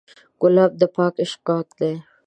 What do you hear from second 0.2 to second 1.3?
ګلاب د پاک